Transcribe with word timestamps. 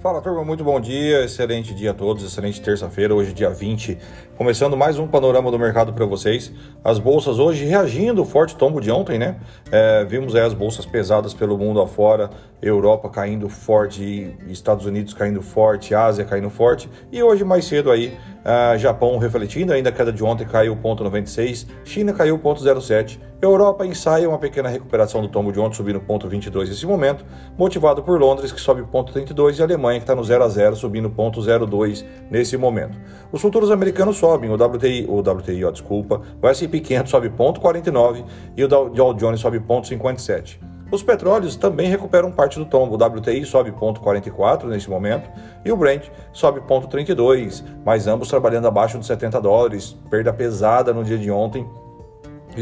Fala 0.00 0.22
turma, 0.22 0.44
muito 0.44 0.62
bom 0.62 0.78
dia, 0.78 1.24
excelente 1.24 1.74
dia 1.74 1.90
a 1.90 1.94
todos, 1.94 2.22
excelente 2.22 2.60
terça-feira, 2.60 3.12
hoje 3.12 3.32
dia 3.32 3.50
20, 3.50 3.98
começando 4.36 4.76
mais 4.76 4.96
um 4.96 5.08
panorama 5.08 5.50
do 5.50 5.58
mercado 5.58 5.92
para 5.92 6.06
vocês. 6.06 6.52
As 6.84 7.00
bolsas 7.00 7.40
hoje 7.40 7.64
reagindo 7.64 8.24
forte 8.24 8.54
tombo 8.54 8.80
de 8.80 8.92
ontem, 8.92 9.18
né? 9.18 9.40
É, 9.72 10.04
vimos 10.04 10.36
aí 10.36 10.42
as 10.42 10.54
bolsas 10.54 10.86
pesadas 10.86 11.34
pelo 11.34 11.58
mundo 11.58 11.80
afora, 11.80 12.30
Europa 12.62 13.08
caindo 13.08 13.48
forte, 13.48 14.36
Estados 14.46 14.86
Unidos 14.86 15.14
caindo 15.14 15.42
forte, 15.42 15.92
Ásia 15.96 16.24
caindo 16.24 16.48
forte, 16.48 16.88
e 17.10 17.20
hoje 17.20 17.42
mais 17.42 17.64
cedo 17.64 17.90
aí, 17.90 18.16
uh, 18.44 18.78
Japão 18.78 19.16
refletindo, 19.18 19.72
ainda 19.72 19.90
a 19.90 19.92
queda 19.92 20.12
de 20.12 20.22
ontem 20.22 20.46
caiu 20.46 20.76
0,96, 20.76 21.66
China 21.84 22.12
caiu 22.12 22.38
0,07, 22.38 23.18
Europa 23.40 23.86
ensaia 23.86 24.28
uma 24.28 24.38
pequena 24.38 24.68
recuperação 24.68 25.22
do 25.22 25.28
tombo 25.28 25.52
de 25.52 25.60
ontem, 25.60 25.76
subindo 25.76 26.00
0,22 26.00 26.68
nesse 26.68 26.86
momento, 26.86 27.24
motivado 27.56 28.02
por 28.02 28.20
Londres, 28.20 28.50
que 28.50 28.60
sobe 28.60 28.82
0,32, 28.82 29.58
e 29.58 29.62
Alemanha, 29.62 30.00
que 30.00 30.04
está 30.04 30.14
no 30.14 30.24
0 30.24 30.44
a 30.44 30.48
0, 30.48 30.76
subindo 30.76 31.10
0,02 31.10 32.04
nesse 32.30 32.56
momento. 32.56 32.98
Os 33.30 33.40
futuros 33.40 33.70
americanos 33.70 34.16
sobem, 34.16 34.50
o 34.50 34.54
WTI, 34.54 35.06
o 35.08 35.18
WTI, 35.20 35.64
ó, 35.64 35.70
desculpa, 35.70 36.20
o 36.42 36.48
S&P 36.48 36.80
500 36.80 37.10
sobe 37.10 37.28
0,49 37.30 38.24
e 38.56 38.64
o 38.64 38.68
Dow 38.68 39.14
Jones 39.14 39.40
sobe 39.40 39.60
0,57. 39.60 40.67
Os 40.90 41.02
petróleos 41.02 41.54
também 41.54 41.88
recuperam 41.88 42.32
parte 42.32 42.58
do 42.58 42.64
tombo. 42.64 42.94
O 42.94 43.18
WTI 43.18 43.44
sobe 43.44 43.70
0,44 43.72 44.64
nesse 44.64 44.88
momento 44.88 45.28
e 45.64 45.70
o 45.70 45.76
Brent 45.76 46.08
sobe 46.32 46.60
0,32, 46.60 47.62
mas 47.84 48.06
ambos 48.06 48.28
trabalhando 48.28 48.68
abaixo 48.68 48.96
dos 48.96 49.06
70 49.06 49.40
dólares. 49.40 49.96
Perda 50.08 50.32
pesada 50.32 50.92
no 50.92 51.04
dia 51.04 51.18
de 51.18 51.30
ontem 51.30 51.66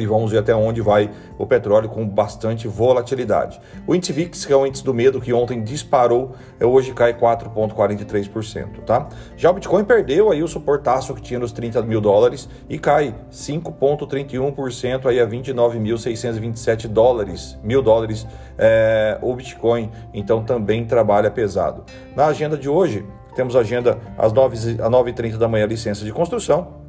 e 0.00 0.06
vamos 0.06 0.30
ver 0.30 0.38
até 0.38 0.54
onde 0.54 0.80
vai 0.80 1.10
o 1.38 1.46
petróleo 1.46 1.88
com 1.88 2.06
bastante 2.06 2.68
volatilidade. 2.68 3.60
O 3.86 3.94
índice 3.94 4.12
VIX, 4.12 4.44
que 4.44 4.52
é 4.52 4.56
o 4.56 4.66
índice 4.66 4.84
do 4.84 4.94
medo 4.94 5.20
que 5.20 5.32
ontem 5.32 5.62
disparou, 5.62 6.34
é 6.58 6.66
hoje 6.66 6.92
cai 6.92 7.14
4,43%, 7.14 8.82
tá? 8.84 9.08
Já 9.36 9.50
o 9.50 9.54
Bitcoin 9.54 9.84
perdeu 9.84 10.30
aí 10.30 10.42
o 10.42 10.48
suportaço 10.48 11.14
que 11.14 11.22
tinha 11.22 11.38
nos 11.38 11.52
30 11.52 11.82
mil 11.82 12.00
dólares 12.00 12.48
e 12.68 12.78
cai 12.78 13.14
5,31% 13.30 15.06
aí 15.06 15.20
a 15.20 15.26
29.627 15.26 16.88
dólares, 16.88 17.58
mil 17.62 17.82
dólares 17.82 18.26
é, 18.58 19.18
o 19.22 19.34
Bitcoin, 19.34 19.90
então 20.12 20.42
também 20.42 20.84
trabalha 20.84 21.30
pesado. 21.30 21.84
Na 22.14 22.26
agenda 22.26 22.56
de 22.56 22.68
hoje, 22.68 23.04
temos 23.34 23.54
agenda 23.54 23.98
às 24.16 24.32
9h30 24.32 25.36
da 25.36 25.46
manhã, 25.46 25.66
licença 25.66 26.04
de 26.04 26.12
construção, 26.12 26.85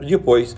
depois, 0.00 0.56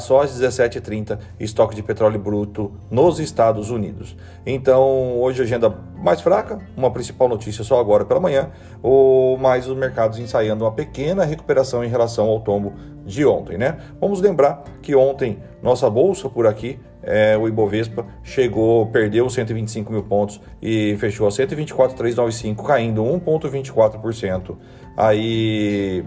só 0.00 0.22
às 0.22 0.38
17h30, 0.38 1.18
estoque 1.38 1.74
de 1.74 1.82
petróleo 1.82 2.18
bruto 2.18 2.72
nos 2.90 3.20
Estados 3.20 3.70
Unidos. 3.70 4.16
Então, 4.44 5.20
hoje 5.20 5.42
agenda 5.42 5.74
mais 5.96 6.20
fraca, 6.20 6.58
uma 6.76 6.90
principal 6.90 7.28
notícia 7.28 7.62
só 7.62 7.78
agora 7.78 8.04
pela 8.04 8.18
manhã, 8.18 8.50
ou 8.82 9.38
mais 9.38 9.68
os 9.68 9.76
mercados 9.76 10.18
ensaiando 10.18 10.64
uma 10.64 10.72
pequena 10.72 11.24
recuperação 11.24 11.84
em 11.84 11.88
relação 11.88 12.26
ao 12.28 12.40
tombo 12.40 12.72
de 13.04 13.24
ontem, 13.24 13.58
né? 13.58 13.78
Vamos 14.00 14.20
lembrar 14.20 14.64
que 14.80 14.94
ontem 14.94 15.38
nossa 15.62 15.88
bolsa 15.88 16.28
por 16.28 16.46
aqui, 16.46 16.78
é, 17.02 17.36
o 17.36 17.48
Ibovespa, 17.48 18.06
chegou, 18.22 18.86
perdeu 18.86 19.28
125 19.28 19.92
mil 19.92 20.02
pontos 20.02 20.40
e 20.60 20.96
fechou 20.98 21.26
a 21.26 21.30
124,395, 21.30 22.64
caindo 22.64 23.02
1,24%. 23.02 24.56
Aí 24.96 26.04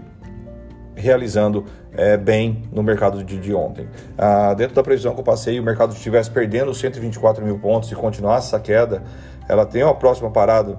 realizando 0.96 1.64
é, 1.92 2.16
bem 2.16 2.62
no 2.72 2.82
mercado 2.82 3.22
de, 3.22 3.38
de 3.38 3.54
ontem. 3.54 3.88
Ah, 4.16 4.54
dentro 4.54 4.74
da 4.74 4.82
previsão 4.82 5.14
que 5.14 5.20
eu 5.20 5.24
passei, 5.24 5.60
o 5.60 5.62
mercado 5.62 5.92
estivesse 5.92 6.30
perdendo 6.30 6.74
124 6.74 7.44
mil 7.44 7.58
pontos 7.58 7.92
e 7.92 7.94
continuasse 7.94 8.48
essa 8.48 8.58
queda, 8.58 9.02
ela 9.48 9.64
tem 9.64 9.84
uma 9.84 9.94
próxima 9.94 10.30
parada 10.30 10.78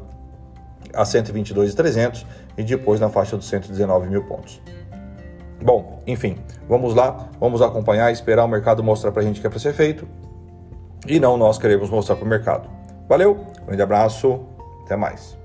a 0.94 1.06
122,300 1.06 2.26
e 2.58 2.64
depois 2.64 3.00
na 3.00 3.10
faixa 3.10 3.38
dos 3.38 3.48
119 3.48 4.10
mil 4.10 4.24
pontos. 4.24 4.60
Bom, 5.62 6.02
enfim, 6.06 6.38
vamos 6.68 6.94
lá, 6.94 7.30
vamos 7.40 7.62
acompanhar, 7.62 8.12
esperar 8.12 8.46
o 8.46 8.48
mercado 8.48 8.84
mostrar 8.84 9.12
para 9.12 9.22
a 9.22 9.26
gente 9.26 9.38
o 9.38 9.42
que 9.42 9.48
é 9.48 9.50
para 9.50 9.60
ser 9.60 9.74
feito 9.74 10.08
e 11.08 11.20
não 11.20 11.38
nós 11.38 11.58
queremos 11.58 11.90
mostrar 11.90 12.16
para 12.16 12.26
o 12.26 12.28
mercado. 12.28 12.70
Valeu, 13.08 13.46
grande 13.66 13.82
abraço, 13.82 14.42
até 14.84 14.96
mais. 14.96 15.38